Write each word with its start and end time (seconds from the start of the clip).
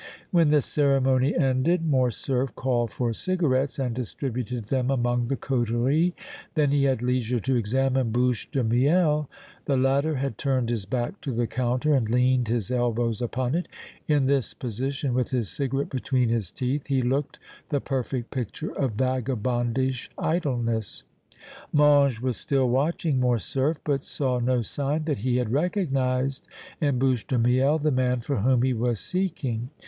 When 0.31 0.49
this 0.49 0.65
ceremony 0.65 1.35
ended 1.37 1.85
Morcerf 1.85 2.55
called 2.55 2.89
for 2.89 3.13
cigarettes 3.13 3.77
and 3.77 3.93
distributed 3.93 4.65
them 4.65 4.89
among 4.89 5.27
the 5.27 5.35
coterie; 5.35 6.15
then 6.55 6.71
he 6.71 6.85
had 6.85 7.03
leisure 7.03 7.39
to 7.41 7.55
examine 7.55 8.11
Bouche 8.11 8.49
de 8.49 8.63
Miel; 8.63 9.29
the 9.65 9.77
latter 9.77 10.15
had 10.15 10.39
turned 10.39 10.69
his 10.71 10.85
back 10.85 11.21
to 11.21 11.31
the 11.31 11.45
counter 11.45 11.93
and 11.93 12.09
leaned 12.09 12.47
his 12.47 12.71
elbows 12.71 13.21
upon 13.21 13.53
it; 13.53 13.67
in 14.07 14.25
this 14.25 14.55
position, 14.55 15.13
with 15.13 15.29
his 15.29 15.49
cigarette 15.49 15.89
between 15.89 16.29
his 16.29 16.49
teeth, 16.51 16.87
he 16.87 17.03
looked 17.03 17.37
the 17.69 17.79
perfect 17.79 18.31
picture 18.31 18.71
of 18.71 18.93
vagabondish 18.97 20.09
idleness. 20.17 21.03
Mange 21.71 22.19
was 22.21 22.37
still 22.37 22.67
watching 22.67 23.19
Morcerf, 23.19 23.77
but 23.83 24.03
saw 24.03 24.39
no 24.39 24.63
sign 24.63 25.03
that 25.03 25.19
he 25.19 25.37
had 25.37 25.51
recognized 25.51 26.47
in 26.81 26.97
Bouche 26.97 27.27
de 27.27 27.37
Miel 27.37 27.77
the 27.77 27.91
man 27.91 28.19
for 28.19 28.37
whom 28.37 28.63
he 28.63 28.73
was 28.73 28.99
seeking. 28.99 29.69